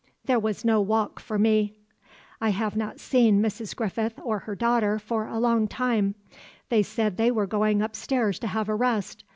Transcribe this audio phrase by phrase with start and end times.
[0.25, 1.75] There was no walk for me.
[2.41, 3.75] "I have not seen Mrs.
[3.75, 6.13] Griffith or her daughter for a long while.
[6.69, 9.23] They said they were going upstairs to have a rest.